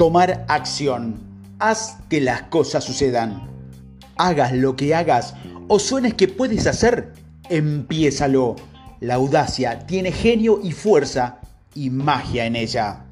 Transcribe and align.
Tomar 0.00 0.46
acción. 0.48 1.20
Haz 1.58 1.98
que 2.08 2.22
las 2.22 2.44
cosas 2.44 2.84
sucedan. 2.84 3.50
Hagas 4.16 4.54
lo 4.54 4.74
que 4.74 4.94
hagas 4.94 5.34
o 5.68 5.78
suenes 5.78 6.14
que 6.14 6.26
puedes 6.26 6.66
hacer, 6.66 7.12
empiézalo. 7.50 8.56
La 9.00 9.16
audacia 9.16 9.80
tiene 9.80 10.10
genio 10.10 10.58
y 10.62 10.72
fuerza 10.72 11.40
y 11.74 11.90
magia 11.90 12.46
en 12.46 12.56
ella. 12.56 13.04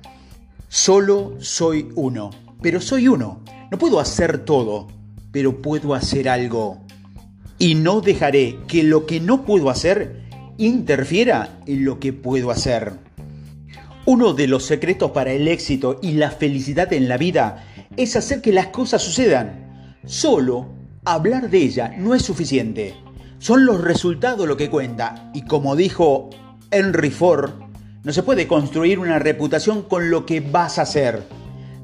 Solo 0.71 1.35
soy 1.41 1.91
uno, 1.95 2.31
pero 2.63 2.81
soy 2.81 3.07
uno. 3.07 3.43
No 3.71 3.77
puedo 3.77 4.01
hacer 4.01 4.47
todo, 4.47 4.89
pero 5.31 5.61
puedo 5.61 5.95
hacer 5.95 6.27
algo. 6.27 6.79
Y 7.59 7.75
no 7.75 8.01
dejaré 8.01 8.61
que 8.67 8.83
lo 8.83 9.05
que 9.05 9.21
no 9.21 9.45
puedo 9.45 9.69
hacer 9.69 10.23
interfiera 10.57 11.59
en 11.67 11.85
lo 11.85 12.01
que 12.01 12.15
puedo 12.15 12.51
hacer. 12.51 13.08
Uno 14.11 14.33
de 14.33 14.47
los 14.47 14.65
secretos 14.65 15.11
para 15.11 15.33
el 15.33 15.49
éxito 15.49 15.99
y 16.01 16.13
la 16.13 16.31
felicidad 16.31 16.91
en 16.95 17.11
la 17.11 17.19
vida 17.19 17.67
es 17.99 18.17
hacer 18.17 18.41
que 18.41 18.55
las 18.55 18.69
cosas 18.69 19.03
sucedan. 19.03 19.99
Solo 20.07 20.69
hablar 21.05 21.51
de 21.51 21.59
ella 21.59 21.95
no 21.99 22.15
es 22.15 22.23
suficiente. 22.23 22.95
Son 23.39 23.67
los 23.67 23.83
resultados 23.83 24.49
lo 24.49 24.57
que 24.57 24.71
cuenta. 24.71 25.31
Y 25.35 25.43
como 25.43 25.77
dijo 25.77 26.31
Henry 26.71 27.11
Ford, 27.11 27.51
no 28.03 28.15
se 28.15 28.23
puede 28.23 28.49
construir 28.49 28.99
una 28.99 29.19
reputación 29.19 29.83
con 29.83 30.09
lo 30.09 30.25
que 30.25 30.41
vas 30.41 30.79
a 30.79 30.83
hacer. 30.85 31.25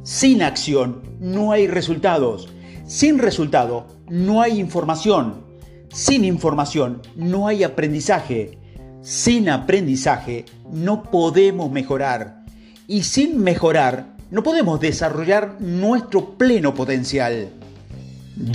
Sin 0.03 0.43
acción 0.43 1.03
no 1.21 1.53
hay 1.53 1.67
resultados. 1.67 2.49
Sin 2.87 3.19
resultado 3.19 3.87
no 4.09 4.41
hay 4.41 4.61
información. 4.61 5.45
Sin 5.93 6.25
información 6.25 7.03
no 7.17 7.49
hay 7.49 7.65
aprendizaje. 7.65 8.64
Sin 9.05 9.51
aprendizaje 9.51 10.47
no 10.73 11.03
podemos 11.03 11.71
mejorar. 11.71 12.43
Y 12.89 13.03
sin 13.03 13.39
mejorar 13.39 14.17
no 14.31 14.43
podemos 14.43 14.81
desarrollar 14.81 15.61
nuestro 15.61 16.39
pleno 16.39 16.75
potencial. 16.75 17.51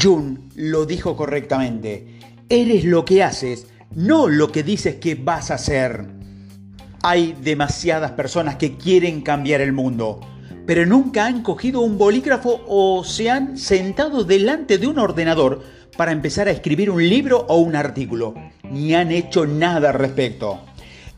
Jun 0.02 0.50
lo 0.56 0.88
dijo 0.88 1.16
correctamente. 1.16 2.18
Eres 2.50 2.84
lo 2.84 3.06
que 3.06 3.22
haces, 3.22 3.68
no 3.94 4.28
lo 4.28 4.52
que 4.52 4.64
dices 4.64 4.96
que 4.96 5.14
vas 5.14 5.52
a 5.52 5.56
hacer. 5.56 6.08
Hay 7.04 7.36
demasiadas 7.44 8.14
personas 8.14 8.56
que 8.56 8.76
quieren 8.76 9.22
cambiar 9.22 9.62
el 9.62 9.72
mundo, 9.72 10.20
pero 10.66 10.84
nunca 10.88 11.28
han 11.28 11.44
cogido 11.44 11.82
un 11.82 12.00
bolígrafo 12.00 12.66
o 12.68 13.04
se 13.04 13.30
han 13.30 13.56
sentado 13.56 14.24
delante 14.24 14.80
de 14.80 14.88
un 14.88 14.98
ordenador 14.98 15.62
para 15.96 16.12
empezar 16.12 16.48
a 16.48 16.52
escribir 16.52 16.90
un 16.90 17.08
libro 17.08 17.46
o 17.50 17.58
un 17.58 17.76
artículo, 17.76 18.34
ni 18.72 18.94
han 18.96 19.12
hecho 19.12 19.46
nada 19.46 19.90
al 19.90 19.96
respecto. 19.96 20.60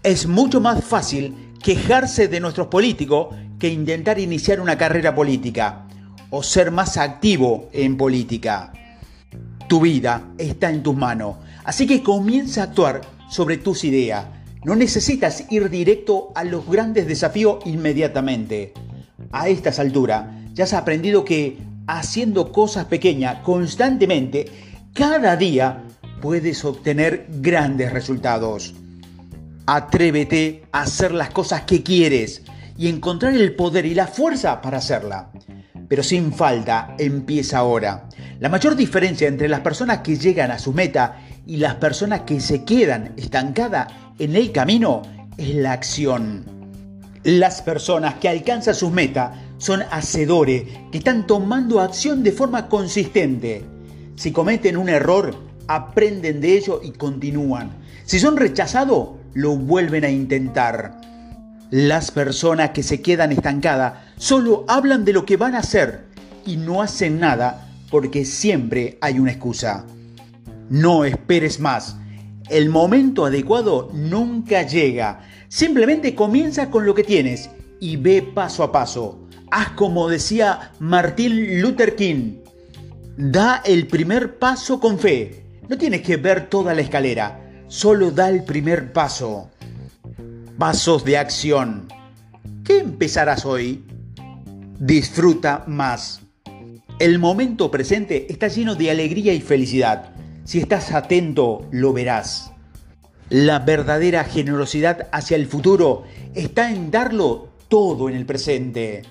Es 0.03 0.27
mucho 0.27 0.61
más 0.61 0.83
fácil 0.83 1.53
quejarse 1.61 2.27
de 2.27 2.39
nuestros 2.39 2.67
políticos 2.67 3.35
que 3.59 3.69
intentar 3.69 4.19
iniciar 4.19 4.59
una 4.59 4.77
carrera 4.77 5.13
política 5.13 5.87
o 6.29 6.41
ser 6.43 6.71
más 6.71 6.97
activo 6.97 7.69
en 7.73 7.97
política. 7.97 8.73
Tu 9.67 9.79
vida 9.81 10.29
está 10.37 10.69
en 10.69 10.83
tus 10.83 10.95
manos, 10.95 11.37
así 11.63 11.85
que 11.85 12.01
comienza 12.01 12.61
a 12.61 12.65
actuar 12.65 13.01
sobre 13.29 13.57
tus 13.57 13.83
ideas 13.83 14.25
no 14.63 14.75
necesitas 14.75 15.45
ir 15.49 15.71
directo 15.71 16.31
a 16.35 16.43
los 16.43 16.67
grandes 16.69 17.07
desafíos 17.07 17.65
inmediatamente. 17.65 18.73
A 19.31 19.49
estas 19.49 19.79
alturas 19.79 20.25
ya 20.53 20.65
has 20.65 20.73
aprendido 20.73 21.25
que 21.25 21.57
haciendo 21.87 22.51
cosas 22.51 22.85
pequeñas 22.85 23.37
constantemente, 23.41 24.45
cada 24.93 25.35
día 25.35 25.83
puedes 26.21 26.63
obtener 26.63 27.25
grandes 27.29 27.91
resultados. 27.91 28.73
Atrévete 29.65 30.63
a 30.71 30.83
hacer 30.83 31.11
las 31.11 31.31
cosas 31.31 31.63
que 31.63 31.83
quieres 31.83 32.43
y 32.77 32.87
encontrar 32.87 33.33
el 33.33 33.55
poder 33.55 33.85
y 33.85 33.93
la 33.93 34.07
fuerza 34.07 34.61
para 34.61 34.77
hacerla. 34.77 35.31
Pero 35.87 36.03
sin 36.03 36.31
falta, 36.31 36.95
empieza 36.97 37.57
ahora. 37.57 38.07
La 38.39 38.47
mayor 38.47 38.75
diferencia 38.75 39.27
entre 39.27 39.49
las 39.49 39.59
personas 39.59 39.99
que 39.99 40.15
llegan 40.15 40.51
a 40.51 40.59
su 40.59 40.71
meta 40.71 41.19
y 41.45 41.57
las 41.57 41.75
personas 41.75 42.21
que 42.21 42.39
se 42.39 42.63
quedan 42.63 43.13
estancadas 43.17 43.91
en 44.17 44.35
el 44.35 44.51
camino 44.51 45.01
es 45.37 45.55
la 45.55 45.73
acción. 45.73 46.45
Las 47.23 47.61
personas 47.61 48.15
que 48.15 48.29
alcanzan 48.29 48.73
sus 48.73 48.91
metas 48.91 49.37
son 49.57 49.83
hacedores 49.91 50.63
que 50.91 50.97
están 50.97 51.27
tomando 51.27 51.79
acción 51.79 52.23
de 52.23 52.31
forma 52.31 52.67
consistente. 52.67 53.63
Si 54.15 54.31
cometen 54.31 54.77
un 54.77 54.89
error, 54.89 55.50
aprenden 55.75 56.41
de 56.41 56.57
ello 56.57 56.81
y 56.83 56.91
continúan. 56.91 57.71
Si 58.05 58.19
son 58.19 58.37
rechazados, 58.37 59.09
lo 59.33 59.55
vuelven 59.55 60.03
a 60.03 60.09
intentar. 60.09 60.99
Las 61.69 62.11
personas 62.11 62.71
que 62.71 62.83
se 62.83 63.01
quedan 63.01 63.31
estancadas 63.31 63.93
solo 64.17 64.65
hablan 64.67 65.05
de 65.05 65.13
lo 65.13 65.25
que 65.25 65.37
van 65.37 65.55
a 65.55 65.59
hacer 65.59 66.05
y 66.45 66.57
no 66.57 66.81
hacen 66.81 67.19
nada 67.19 67.69
porque 67.89 68.25
siempre 68.25 68.97
hay 69.01 69.19
una 69.19 69.31
excusa. 69.31 69.85
No 70.69 71.05
esperes 71.05 71.59
más. 71.59 71.97
El 72.49 72.69
momento 72.69 73.25
adecuado 73.25 73.89
nunca 73.93 74.63
llega. 74.63 75.21
Simplemente 75.47 76.15
comienza 76.15 76.69
con 76.69 76.85
lo 76.85 76.93
que 76.93 77.03
tienes 77.03 77.49
y 77.79 77.97
ve 77.97 78.21
paso 78.21 78.63
a 78.63 78.71
paso. 78.71 79.27
Haz 79.51 79.69
como 79.71 80.07
decía 80.07 80.71
Martin 80.79 81.61
Luther 81.61 81.95
King. 81.95 82.37
Da 83.17 83.61
el 83.65 83.87
primer 83.87 84.39
paso 84.39 84.79
con 84.79 84.97
fe. 84.97 85.40
No 85.71 85.77
tienes 85.77 86.01
que 86.01 86.17
ver 86.17 86.49
toda 86.49 86.73
la 86.73 86.81
escalera. 86.81 87.63
Solo 87.69 88.11
da 88.11 88.27
el 88.27 88.43
primer 88.43 88.91
paso. 88.91 89.49
Pasos 90.57 91.05
de 91.05 91.17
acción. 91.17 91.87
¿Qué 92.65 92.79
empezarás 92.79 93.45
hoy? 93.45 93.85
Disfruta 94.81 95.63
más. 95.67 96.23
El 96.99 97.19
momento 97.19 97.71
presente 97.71 98.29
está 98.29 98.49
lleno 98.49 98.75
de 98.75 98.91
alegría 98.91 99.31
y 99.33 99.39
felicidad. 99.39 100.13
Si 100.43 100.59
estás 100.59 100.91
atento, 100.91 101.65
lo 101.71 101.93
verás. 101.93 102.51
La 103.29 103.59
verdadera 103.59 104.25
generosidad 104.25 105.07
hacia 105.13 105.37
el 105.37 105.47
futuro 105.47 106.03
está 106.35 106.69
en 106.69 106.91
darlo 106.91 107.47
todo 107.69 108.09
en 108.09 108.17
el 108.17 108.25
presente. 108.25 109.03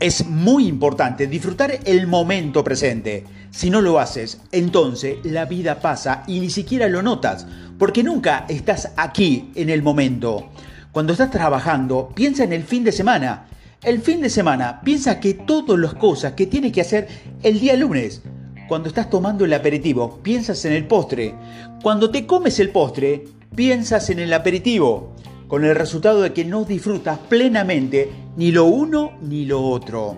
Es 0.00 0.26
muy 0.26 0.66
importante 0.66 1.28
disfrutar 1.28 1.78
el 1.84 2.06
momento 2.08 2.64
presente. 2.64 3.24
Si 3.50 3.70
no 3.70 3.80
lo 3.80 4.00
haces, 4.00 4.40
entonces 4.50 5.18
la 5.22 5.44
vida 5.44 5.78
pasa 5.80 6.24
y 6.26 6.40
ni 6.40 6.50
siquiera 6.50 6.88
lo 6.88 7.00
notas, 7.00 7.46
porque 7.78 8.02
nunca 8.02 8.44
estás 8.48 8.92
aquí 8.96 9.52
en 9.54 9.70
el 9.70 9.82
momento. 9.82 10.50
Cuando 10.90 11.12
estás 11.12 11.30
trabajando, 11.30 12.10
piensa 12.14 12.42
en 12.42 12.52
el 12.52 12.64
fin 12.64 12.82
de 12.82 12.90
semana. 12.90 13.46
El 13.82 14.00
fin 14.00 14.20
de 14.20 14.30
semana, 14.30 14.80
piensa 14.82 15.20
que 15.20 15.34
todas 15.34 15.78
las 15.78 15.94
cosas 15.94 16.32
que 16.32 16.46
tienes 16.46 16.72
que 16.72 16.80
hacer 16.80 17.06
el 17.42 17.60
día 17.60 17.76
lunes, 17.76 18.22
cuando 18.68 18.88
estás 18.88 19.08
tomando 19.08 19.44
el 19.44 19.52
aperitivo, 19.52 20.18
piensas 20.22 20.64
en 20.64 20.72
el 20.72 20.86
postre. 20.86 21.34
Cuando 21.82 22.10
te 22.10 22.26
comes 22.26 22.58
el 22.58 22.70
postre, 22.70 23.24
piensas 23.54 24.10
en 24.10 24.18
el 24.18 24.32
aperitivo, 24.32 25.14
con 25.46 25.64
el 25.64 25.74
resultado 25.76 26.22
de 26.22 26.32
que 26.32 26.44
no 26.44 26.64
disfrutas 26.64 27.18
plenamente 27.28 28.10
ni 28.36 28.52
lo 28.52 28.64
uno 28.64 29.12
ni 29.20 29.44
lo 29.44 29.62
otro. 29.62 30.16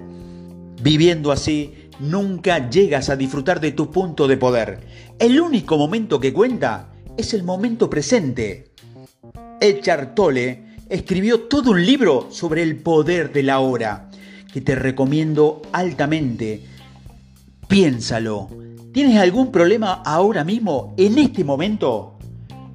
Viviendo 0.83 1.33
así, 1.33 1.89
nunca 2.01 2.69
llegas 2.69 3.09
a 3.09 3.17
disfrutar 3.17 3.61
de 3.61 3.73
tu 3.73 3.91
punto 3.91 4.29
de 4.29 4.37
poder. 4.37 4.81
El 5.19 5.41
único 5.41 5.79
momento 5.79 6.21
que 6.21 6.33
cuenta 6.33 6.93
es 7.17 7.35
el 7.35 7.43
momento 7.43 7.89
presente. 7.89 8.73
Echar 9.61 10.15
Tolle 10.15 10.65
escribió 10.89 11.41
todo 11.41 11.73
un 11.73 11.85
libro 11.85 12.29
sobre 12.31 12.63
el 12.63 12.77
poder 12.77 13.33
de 13.33 13.43
la 13.43 13.61
hora, 13.61 14.11
que 14.53 14.61
te 14.61 14.75
recomiendo 14.75 15.63
altamente 15.73 16.63
Piénsalo. 17.69 18.49
¿Tienes 18.93 19.19
algún 19.19 19.51
problema 19.51 20.03
ahora 20.05 20.45
mismo, 20.45 20.95
en 20.97 21.19
este 21.19 21.43
momento? 21.43 22.17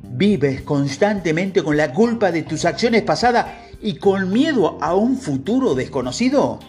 ¿Vives 0.03 0.61
constantemente 0.63 1.63
con 1.63 1.77
la 1.77 1.93
culpa 1.93 2.31
de 2.31 2.43
tus 2.43 2.65
acciones 2.65 3.03
pasadas 3.03 3.47
y 3.81 3.95
con 3.95 4.31
miedo 4.31 4.77
a 4.81 4.95
un 4.95 5.17
futuro 5.17 5.75
desconocido? 5.75 6.59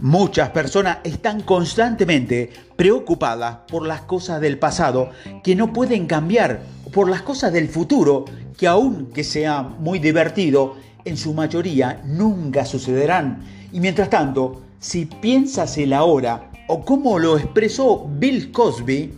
Muchas 0.00 0.50
personas 0.50 0.98
están 1.04 1.42
constantemente 1.42 2.50
preocupadas 2.76 3.58
por 3.68 3.86
las 3.86 4.00
cosas 4.02 4.40
del 4.40 4.58
pasado 4.58 5.10
que 5.44 5.54
no 5.54 5.72
pueden 5.72 6.06
cambiar, 6.06 6.62
por 6.92 7.08
las 7.08 7.22
cosas 7.22 7.52
del 7.52 7.68
futuro 7.68 8.24
que 8.56 8.66
aunque 8.66 9.22
sea 9.24 9.62
muy 9.62 9.98
divertido, 9.98 10.76
en 11.04 11.16
su 11.16 11.34
mayoría 11.34 12.02
nunca 12.04 12.64
sucederán. 12.64 13.42
Y 13.72 13.80
mientras 13.80 14.10
tanto, 14.10 14.62
si 14.80 15.06
piensas 15.06 15.78
el 15.78 15.92
ahora, 15.92 16.50
o 16.68 16.84
como 16.84 17.18
lo 17.18 17.36
expresó 17.36 18.08
Bill 18.18 18.50
Cosby, 18.50 19.14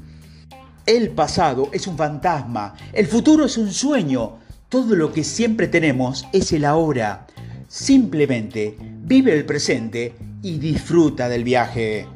el 0.87 1.11
pasado 1.11 1.69
es 1.73 1.87
un 1.87 1.97
fantasma, 1.97 2.75
el 2.93 3.07
futuro 3.07 3.47
es 3.47 3.57
un 3.57 3.73
sueño, 3.73 4.44
todo 4.75 4.97
lo 4.97 5.13
que 5.13 5.23
siempre 5.23 5.69
tenemos 5.69 6.27
es 6.33 6.53
el 6.53 6.65
ahora. 6.65 7.29
Simplemente 7.69 8.77
vive 9.05 9.33
el 9.33 9.45
presente 9.45 10.17
y 10.43 10.59
disfruta 10.59 11.29
del 11.29 11.45
viaje. 11.45 12.09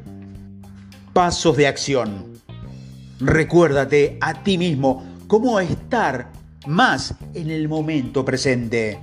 Pasos 1.12 1.56
de 1.56 1.69
acción. 1.69 2.25
Recuérdate 3.20 4.19
a 4.20 4.43
ti 4.43 4.58
mismo 4.58 5.05
cómo 5.28 5.60
estar 5.60 6.32
más 6.66 7.14
en 7.32 7.49
el 7.49 7.69
momento 7.69 8.25
presente. 8.25 8.99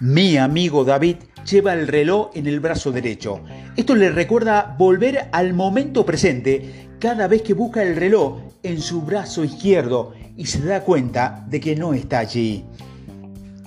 Mi 0.00 0.36
amigo 0.36 0.82
David 0.82 1.18
lleva 1.48 1.74
el 1.74 1.86
reloj 1.86 2.30
en 2.34 2.48
el 2.48 2.58
brazo 2.58 2.90
derecho. 2.90 3.40
Esto 3.76 3.94
le 3.94 4.10
recuerda 4.10 4.74
volver 4.76 5.28
al 5.30 5.54
momento 5.54 6.04
presente 6.04 6.88
cada 6.98 7.28
vez 7.28 7.42
que 7.42 7.54
busca 7.54 7.84
el 7.84 7.94
reloj 7.94 8.40
en 8.64 8.80
su 8.80 9.02
brazo 9.02 9.44
izquierdo 9.44 10.12
y 10.36 10.46
se 10.46 10.64
da 10.64 10.82
cuenta 10.82 11.44
de 11.48 11.60
que 11.60 11.76
no 11.76 11.94
está 11.94 12.18
allí. 12.18 12.64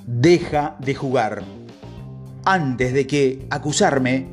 Deja 0.06 0.76
de 0.80 0.96
jugar. 0.96 1.44
Antes 2.46 2.94
de 2.94 3.08
que 3.08 3.46
acusarme, 3.50 4.26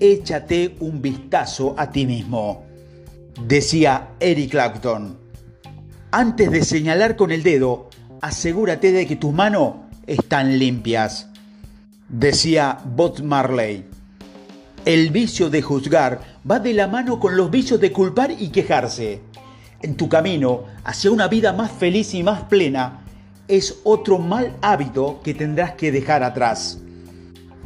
échate 0.00 0.76
un 0.80 1.00
vistazo 1.00 1.74
a 1.76 1.90
ti 1.90 2.06
mismo. 2.06 2.64
Decía 3.46 4.10
Eric 4.20 4.50
Clapton. 4.50 5.18
Antes 6.10 6.50
de 6.50 6.64
señalar 6.64 7.16
con 7.16 7.30
el 7.30 7.42
dedo, 7.42 7.90
asegúrate 8.20 8.92
de 8.92 9.06
que 9.06 9.16
tus 9.16 9.32
manos 9.32 9.74
están 10.06 10.58
limpias. 10.58 11.28
Decía 12.08 12.78
Bob 12.84 13.22
Marley. 13.22 13.84
El 14.84 15.10
vicio 15.10 15.50
de 15.50 15.62
juzgar 15.62 16.20
va 16.48 16.60
de 16.60 16.72
la 16.72 16.86
mano 16.86 17.18
con 17.18 17.36
los 17.36 17.50
vicios 17.50 17.80
de 17.80 17.90
culpar 17.90 18.30
y 18.30 18.48
quejarse. 18.50 19.20
En 19.82 19.96
tu 19.96 20.08
camino 20.08 20.64
hacia 20.84 21.10
una 21.10 21.28
vida 21.28 21.52
más 21.52 21.70
feliz 21.70 22.14
y 22.14 22.22
más 22.22 22.42
plena 22.44 23.00
es 23.46 23.80
otro 23.84 24.18
mal 24.18 24.56
hábito 24.62 25.20
que 25.22 25.34
tendrás 25.34 25.72
que 25.72 25.92
dejar 25.92 26.22
atrás. 26.22 26.78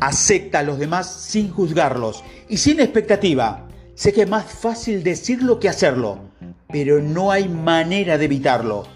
Acepta 0.01 0.61
a 0.61 0.63
los 0.63 0.79
demás 0.79 1.11
sin 1.11 1.51
juzgarlos 1.51 2.25
y 2.49 2.57
sin 2.57 2.81
expectativa. 2.81 3.69
Sé 3.95 4.13
que 4.13 4.23
es 4.23 4.29
más 4.29 4.47
fácil 4.47 5.03
decirlo 5.03 5.61
que 5.61 5.69
hacerlo, 5.69 6.19
pero 6.69 7.01
no 7.01 7.31
hay 7.31 7.49
manera 7.49 8.19
de 8.19 8.25
evitarlo. 8.25 8.87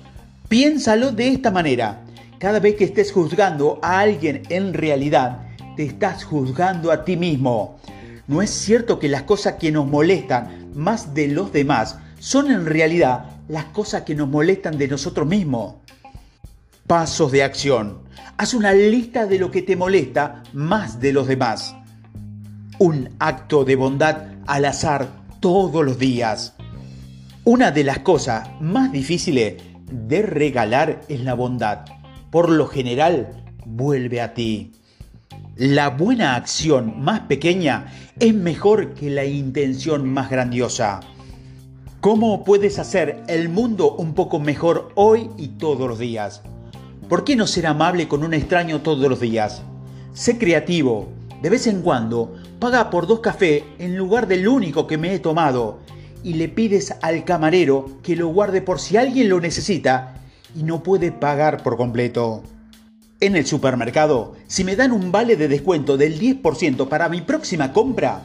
Piénsalo 0.48 1.12
de 1.12 1.28
esta 1.28 1.50
manera. 1.50 2.02
Cada 2.38 2.58
vez 2.58 2.74
que 2.76 2.84
estés 2.84 3.12
juzgando 3.12 3.78
a 3.82 4.00
alguien 4.00 4.42
en 4.48 4.74
realidad, 4.74 5.46
te 5.76 5.84
estás 5.84 6.24
juzgando 6.24 6.90
a 6.90 7.04
ti 7.04 7.16
mismo. 7.16 7.78
¿No 8.26 8.42
es 8.42 8.50
cierto 8.50 8.98
que 8.98 9.08
las 9.08 9.22
cosas 9.22 9.54
que 9.54 9.70
nos 9.70 9.86
molestan 9.86 10.72
más 10.74 11.14
de 11.14 11.28
los 11.28 11.52
demás 11.52 11.98
son 12.24 12.50
en 12.50 12.64
realidad 12.64 13.26
las 13.48 13.66
cosas 13.66 14.04
que 14.04 14.14
nos 14.14 14.26
molestan 14.30 14.78
de 14.78 14.88
nosotros 14.88 15.28
mismos? 15.28 15.74
Pasos 16.86 17.30
de 17.30 17.42
acción. 17.42 17.98
Haz 18.38 18.54
una 18.54 18.72
lista 18.72 19.26
de 19.26 19.38
lo 19.38 19.50
que 19.50 19.60
te 19.60 19.76
molesta 19.76 20.42
más 20.54 21.00
de 21.00 21.12
los 21.12 21.26
demás. 21.26 21.76
Un 22.78 23.10
acto 23.18 23.66
de 23.66 23.76
bondad 23.76 24.22
al 24.46 24.64
azar 24.64 25.06
todos 25.40 25.84
los 25.84 25.98
días. 25.98 26.54
Una 27.44 27.70
de 27.72 27.84
las 27.84 27.98
cosas 27.98 28.48
más 28.58 28.90
difíciles 28.90 29.62
de 29.92 30.22
regalar 30.22 31.02
es 31.10 31.20
la 31.20 31.34
bondad. 31.34 31.80
Por 32.30 32.48
lo 32.48 32.68
general, 32.68 33.44
vuelve 33.66 34.22
a 34.22 34.32
ti. 34.32 34.72
La 35.56 35.90
buena 35.90 36.36
acción 36.36 37.02
más 37.04 37.20
pequeña 37.20 37.92
es 38.18 38.32
mejor 38.32 38.94
que 38.94 39.10
la 39.10 39.26
intención 39.26 40.08
más 40.08 40.30
grandiosa. 40.30 41.00
¿Cómo 42.04 42.44
puedes 42.44 42.78
hacer 42.78 43.22
el 43.28 43.48
mundo 43.48 43.94
un 43.94 44.12
poco 44.12 44.38
mejor 44.38 44.90
hoy 44.94 45.30
y 45.38 45.48
todos 45.56 45.88
los 45.88 45.98
días? 45.98 46.42
¿Por 47.08 47.24
qué 47.24 47.34
no 47.34 47.46
ser 47.46 47.66
amable 47.66 48.08
con 48.08 48.24
un 48.24 48.34
extraño 48.34 48.82
todos 48.82 49.08
los 49.08 49.20
días? 49.20 49.62
Sé 50.12 50.36
creativo. 50.36 51.08
De 51.40 51.48
vez 51.48 51.66
en 51.66 51.80
cuando, 51.80 52.34
paga 52.58 52.90
por 52.90 53.06
dos 53.06 53.20
cafés 53.20 53.62
en 53.78 53.96
lugar 53.96 54.28
del 54.28 54.46
único 54.48 54.86
que 54.86 54.98
me 54.98 55.14
he 55.14 55.18
tomado 55.18 55.78
y 56.22 56.34
le 56.34 56.50
pides 56.50 56.94
al 57.00 57.24
camarero 57.24 57.92
que 58.02 58.16
lo 58.16 58.28
guarde 58.28 58.60
por 58.60 58.80
si 58.80 58.98
alguien 58.98 59.30
lo 59.30 59.40
necesita 59.40 60.16
y 60.54 60.62
no 60.62 60.82
puede 60.82 61.10
pagar 61.10 61.62
por 61.62 61.78
completo. 61.78 62.42
En 63.18 63.34
el 63.34 63.46
supermercado, 63.46 64.34
si 64.46 64.62
me 64.62 64.76
dan 64.76 64.92
un 64.92 65.10
vale 65.10 65.36
de 65.36 65.48
descuento 65.48 65.96
del 65.96 66.20
10% 66.20 66.86
para 66.86 67.08
mi 67.08 67.22
próxima 67.22 67.72
compra, 67.72 68.24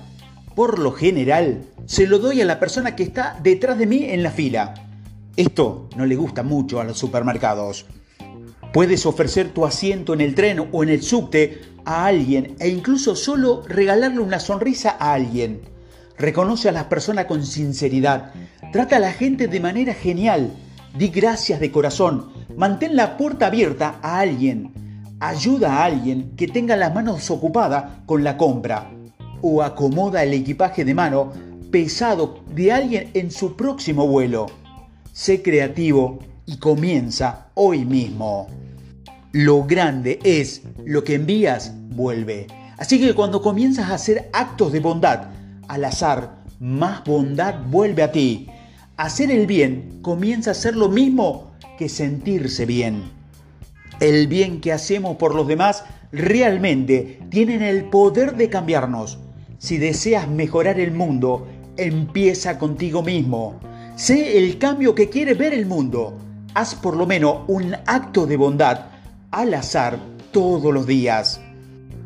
por 0.60 0.78
lo 0.78 0.92
general 0.92 1.62
se 1.86 2.06
lo 2.06 2.20
doy 2.20 2.42
a 2.42 2.46
la 2.46 2.60
persona 2.60 2.94
que 2.94 3.04
está 3.04 3.40
detrás 3.42 3.78
de 3.78 3.86
mí 3.86 4.04
en 4.04 4.24
la 4.24 4.30
fila. 4.30 4.74
Esto 5.38 5.88
no 5.96 6.06
le 6.06 6.18
gusta 6.18 6.44
mucho 6.44 6.82
a 6.82 6.84
los 6.84 6.98
supermercados. 6.98 7.86
Puedes 8.74 9.06
ofrecer 9.06 9.54
tu 9.54 9.66
asiento 9.66 10.14
en 10.14 10.20
el 10.20 10.36
tren 10.36 10.68
o 10.70 10.84
en 10.84 10.90
el 10.90 11.02
subte 11.02 11.62
a 11.86 12.08
alguien 12.08 12.58
e 12.60 12.68
incluso 12.68 13.16
solo 13.16 13.64
regalarle 13.70 14.20
una 14.20 14.42
sonrisa 14.42 14.98
a 15.00 15.14
alguien. 15.14 15.62
Reconoce 16.18 16.68
a 16.68 16.74
las 16.74 16.88
personas 16.88 17.24
con 17.24 17.46
sinceridad. 17.46 18.34
Trata 18.74 18.98
a 18.98 19.00
la 19.00 19.14
gente 19.14 19.48
de 19.48 19.62
manera 19.62 19.94
genial. 19.94 20.52
Di 20.94 21.08
gracias 21.08 21.62
de 21.62 21.72
corazón. 21.72 22.34
Mantén 22.58 22.98
la 22.98 23.16
puerta 23.16 23.48
abierta 23.48 24.00
a 24.02 24.20
alguien 24.20 24.74
ayuda 25.22 25.78
a 25.78 25.86
alguien 25.86 26.36
que 26.36 26.50
tenga 26.50 26.76
las 26.76 26.94
manos 26.94 27.32
ocupadas 27.32 28.02
con 28.06 28.26
la 28.26 28.36
compra 28.36 28.99
o 29.41 29.62
acomoda 29.62 30.24
el 30.24 30.33
equipaje 30.33 30.86
de 30.86 30.94
mano 30.94 31.31
pesado 31.71 32.39
de 32.53 32.71
alguien 32.71 33.12
en 33.13 33.31
su 33.31 33.56
próximo 33.56 34.07
vuelo. 34.07 34.47
Sé 35.13 35.41
creativo 35.41 36.19
y 36.45 36.57
comienza 36.57 37.47
hoy 37.53 37.86
mismo. 37.86 38.47
Lo 39.31 39.63
grande 39.63 40.19
es 40.24 40.63
lo 40.86 41.03
que 41.03 41.15
envías 41.15 41.74
vuelve. 41.89 42.47
Así 42.77 43.00
que 43.00 43.13
cuando 43.13 43.41
comienzas 43.41 43.89
a 43.89 43.95
hacer 43.95 44.30
actos 44.33 44.71
de 44.71 44.80
bondad 44.80 45.30
al 45.68 45.86
azar, 45.86 46.44
más 46.59 47.03
bondad 47.03 47.56
vuelve 47.69 48.03
a 48.03 48.12
ti. 48.12 48.47
Hacer 48.97 49.31
el 49.31 49.45
bien 49.45 50.00
comienza 50.01 50.51
a 50.51 50.56
ser 50.56 50.75
lo 50.75 50.89
mismo 50.89 51.51
que 51.77 51.89
sentirse 51.89 52.65
bien 52.65 53.19
el 54.00 54.27
bien 54.27 54.62
que 54.62 54.71
hacemos 54.71 55.18
por 55.18 55.36
los 55.36 55.47
demás 55.47 55.83
realmente 56.12 57.19
tienen 57.30 57.62
el 57.62 57.86
poder 57.86 58.36
de 58.36 58.50
cambiarnos. 58.50 59.19
Si 59.60 59.78
deseas 59.78 60.28
mejorar 60.28 60.80
el 60.80 60.92
mundo, 60.92 61.48
empieza 61.78 62.58
contigo 62.58 63.04
mismo. 63.04 63.60
Sé 63.96 64.40
el 64.40 64.58
cambio 64.58 64.96
que 64.96 65.10
quiere 65.10 65.36
ver 65.36 65.54
el 65.54 65.68
mundo. 65.68 66.18
Haz 66.56 66.74
por 66.74 66.98
lo 66.98 67.06
menos 67.06 67.42
un 67.48 67.76
acto 67.86 68.26
de 68.26 68.38
bondad 68.38 68.88
al 69.30 69.54
azar 69.54 70.00
todos 70.32 70.74
los 70.74 70.88
días. 70.88 71.40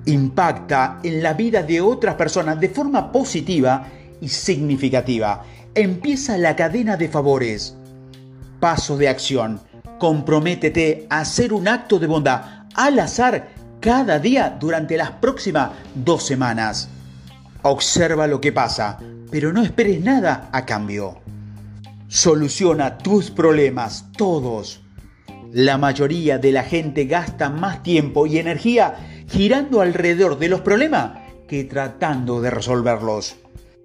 Impacta 0.05 0.99
en 1.03 1.23
la 1.23 1.33
vida 1.33 1.63
de 1.63 1.79
otras 1.79 2.15
personas 2.15 2.59
de 2.59 2.67
forma 2.67 3.11
positiva 3.11 3.87
y 4.19 4.27
significativa. 4.27 5.43
Empieza 5.73 6.37
la 6.37 6.55
cadena 6.55 6.97
de 6.97 7.07
favores. 7.07 7.77
Paso 8.59 8.97
de 8.97 9.07
acción 9.07 9.61
comprométete 10.03 11.07
a 11.09 11.21
hacer 11.21 11.53
un 11.53 11.65
acto 11.65 11.97
de 11.97 12.07
bondad 12.07 12.65
al 12.75 12.99
azar 12.99 13.47
cada 13.79 14.19
día 14.19 14.57
durante 14.59 14.97
las 14.97 15.11
próximas 15.11 15.71
dos 15.95 16.25
semanas. 16.25 16.89
Observa 17.65 18.27
lo 18.27 18.41
que 18.41 18.51
pasa, 18.51 18.99
pero 19.31 19.53
no 19.53 19.63
esperes 19.63 20.01
nada 20.01 20.49
a 20.51 20.65
cambio. 20.65 21.21
Soluciona 22.09 22.97
tus 22.97 23.31
problemas, 23.31 24.07
todos. 24.17 24.81
La 25.53 25.77
mayoría 25.77 26.37
de 26.37 26.51
la 26.51 26.63
gente 26.63 27.05
gasta 27.05 27.49
más 27.49 27.81
tiempo 27.81 28.27
y 28.27 28.37
energía 28.37 29.25
girando 29.29 29.79
alrededor 29.79 30.37
de 30.39 30.49
los 30.49 30.59
problemas 30.59 31.19
que 31.47 31.63
tratando 31.63 32.41
de 32.41 32.49
resolverlos. 32.49 33.37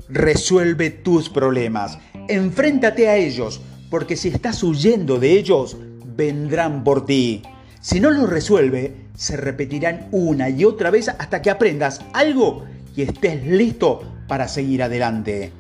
Resuelve 0.09 0.91
tus 0.91 1.29
problemas, 1.29 1.99
enfréntate 2.27 3.09
a 3.09 3.15
ellos, 3.15 3.61
porque 3.91 4.17
si 4.17 4.29
estás 4.29 4.61
huyendo 4.65 5.21
de 5.21 5.39
ellos, 5.39 5.77
vendrán 6.17 6.83
por 6.83 7.07
ti. 7.07 7.43
Si 7.81 8.01
no 8.01 8.11
lo 8.11 8.27
resuelve, 8.27 9.07
se 9.15 9.37
repetirán 9.37 10.09
una 10.11 10.51
y 10.51 10.65
otra 10.65 10.91
vez 10.91 11.09
hasta 11.09 11.43
que 11.43 11.51
aprendas 11.51 12.01
algo 12.13 12.65
y 12.99 13.03
estés 13.03 13.47
listo 13.47 14.03
para 14.27 14.49
seguir 14.49 14.83
adelante. 14.83 15.53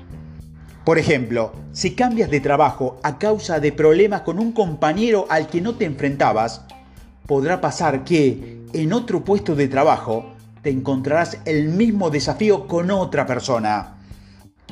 Por 0.85 0.99
ejemplo, 0.99 1.52
si 1.71 1.95
cambias 1.95 2.30
de 2.30 2.40
trabajo 2.40 2.99
a 3.04 3.16
causa 3.16 3.61
de 3.61 3.71
problemas 3.71 4.23
con 4.23 4.40
un 4.40 4.50
compañero 4.50 5.25
al 5.30 5.47
que 5.47 5.61
no 5.61 5.76
te 5.76 5.85
enfrentabas, 5.85 6.62
podrá 7.26 7.61
pasar 7.61 8.02
que 8.02 8.64
en 8.73 8.92
otro 8.92 9.25
puesto 9.25 9.54
de 9.54 9.68
trabajo 9.68 10.33
te 10.62 10.71
encontrarás 10.71 11.38
el 11.45 11.68
mismo 11.68 12.11
desafío 12.11 12.66
con 12.66 12.90
otra 12.90 13.25
persona. 13.25 13.99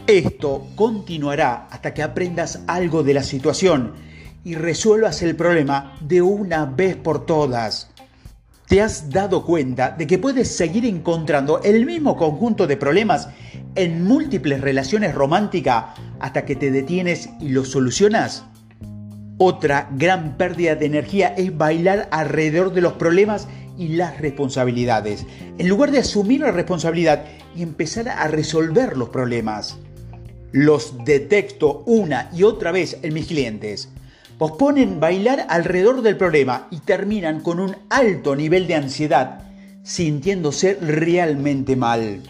Esto 0.08 0.66
continuará 0.74 1.68
hasta 1.70 1.94
que 1.94 2.02
aprendas 2.02 2.64
algo 2.66 3.04
de 3.04 3.14
la 3.14 3.22
situación 3.22 3.92
y 4.42 4.56
resuelvas 4.56 5.22
el 5.22 5.36
problema 5.36 5.96
de 6.00 6.20
una 6.20 6.66
vez 6.66 6.96
por 6.96 7.26
todas. 7.26 7.92
¿Te 8.68 8.82
has 8.82 9.10
dado 9.10 9.44
cuenta 9.44 9.92
de 9.92 10.08
que 10.08 10.18
puedes 10.18 10.48
seguir 10.48 10.84
encontrando 10.86 11.62
el 11.62 11.86
mismo 11.86 12.16
conjunto 12.16 12.66
de 12.66 12.76
problemas 12.76 13.28
en 13.76 14.02
múltiples 14.02 14.60
relaciones 14.60 15.14
románticas 15.14 15.84
hasta 16.18 16.44
que 16.44 16.56
te 16.56 16.72
detienes 16.72 17.28
y 17.40 17.50
los 17.50 17.68
solucionas? 17.68 18.44
Otra 19.38 19.88
gran 19.92 20.36
pérdida 20.36 20.74
de 20.74 20.86
energía 20.86 21.28
es 21.28 21.56
bailar 21.56 22.08
alrededor 22.10 22.72
de 22.72 22.80
los 22.80 22.94
problemas 22.94 23.46
y 23.78 23.88
las 23.88 24.20
responsabilidades, 24.20 25.26
en 25.58 25.68
lugar 25.68 25.92
de 25.92 25.98
asumir 25.98 26.40
la 26.40 26.50
responsabilidad 26.50 27.24
y 27.54 27.62
empezar 27.62 28.08
a 28.08 28.26
resolver 28.26 28.96
los 28.96 29.10
problemas. 29.10 29.78
Los 30.50 31.04
detecto 31.04 31.84
una 31.86 32.30
y 32.34 32.42
otra 32.42 32.72
vez 32.72 32.98
en 33.02 33.14
mis 33.14 33.26
clientes 33.26 33.90
posponen 34.38 35.00
bailar 35.00 35.46
alrededor 35.48 36.02
del 36.02 36.16
problema 36.16 36.68
y 36.70 36.78
terminan 36.80 37.40
con 37.40 37.60
un 37.60 37.76
alto 37.88 38.36
nivel 38.36 38.66
de 38.66 38.74
ansiedad, 38.74 39.40
sintiéndose 39.82 40.74
realmente 40.80 41.76
mal. 41.76 42.22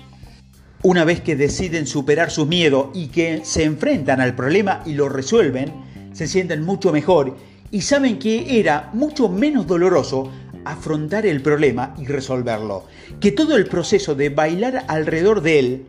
Una 0.83 1.05
vez 1.05 1.21
que 1.21 1.37
deciden 1.37 1.87
superar 1.87 2.31
sus 2.31 2.47
miedos 2.47 2.89
y 2.95 3.09
que 3.09 3.45
se 3.45 3.65
enfrentan 3.65 4.21
al 4.21 4.37
problema 4.37 4.83
y 4.87 4.93
lo 4.95 5.09
resuelven, 5.09 5.73
se 6.13 6.29
sienten 6.29 6.63
mucho 6.63 6.93
mejor 6.93 7.37
y 7.71 7.81
saben 7.81 8.19
que 8.19 8.61
era 8.61 8.91
mucho 8.93 9.29
menos 9.29 9.67
doloroso 9.67 10.31
afrontar 10.65 11.27
el 11.27 11.43
problema 11.43 11.95
y 11.99 12.07
resolverlo, 12.07 12.85
que 13.21 13.33
todo 13.33 13.57
el 13.57 13.67
proceso 13.67 14.15
de 14.15 14.29
bailar 14.29 14.85
alrededor 14.89 15.41
de 15.41 15.59
él 15.59 15.87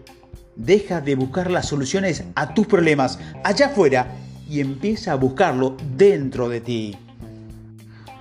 deja 0.55 1.01
de 1.01 1.15
buscar 1.15 1.51
las 1.51 1.67
soluciones 1.67 2.23
a 2.35 2.53
tus 2.53 2.65
problemas 2.65 3.19
allá 3.43 3.67
afuera 3.67 4.15
y 4.49 4.59
empieza 4.59 5.11
a 5.11 5.15
buscarlo 5.15 5.75
dentro 5.95 6.49
de 6.49 6.61
ti. 6.61 6.97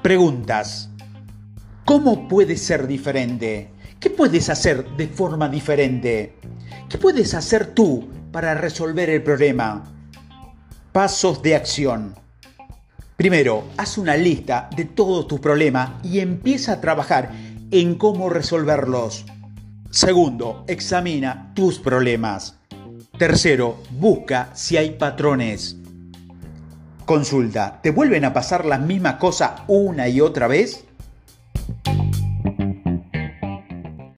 Preguntas. 0.02 0.90
¿Cómo 1.84 2.28
puedes 2.28 2.62
ser 2.62 2.86
diferente? 2.86 3.70
¿Qué 4.00 4.10
puedes 4.10 4.48
hacer 4.50 4.86
de 4.96 5.08
forma 5.08 5.48
diferente? 5.48 6.34
¿Qué 6.88 6.98
puedes 6.98 7.34
hacer 7.34 7.74
tú 7.74 8.08
para 8.32 8.54
resolver 8.54 9.08
el 9.10 9.22
problema? 9.22 9.84
Pasos 10.92 11.42
de 11.42 11.54
acción. 11.54 12.14
Primero, 13.16 13.64
haz 13.76 13.98
una 13.98 14.16
lista 14.16 14.68
de 14.76 14.84
todos 14.84 15.26
tus 15.26 15.40
problemas 15.40 16.04
y 16.04 16.20
empieza 16.20 16.72
a 16.72 16.80
trabajar 16.80 17.30
en 17.70 17.94
cómo 17.94 18.28
resolverlos. 18.28 19.24
Segundo, 19.90 20.64
examina 20.68 21.52
tus 21.54 21.78
problemas. 21.78 22.58
Tercero, 23.18 23.78
busca 23.92 24.50
si 24.54 24.76
hay 24.76 24.90
patrones. 24.90 25.78
Consulta, 27.06 27.78
¿te 27.82 27.90
vuelven 27.90 28.24
a 28.24 28.32
pasar 28.32 28.64
las 28.64 28.80
mismas 28.80 29.14
cosas 29.14 29.52
una 29.68 30.08
y 30.08 30.20
otra 30.20 30.48
vez? 30.48 30.85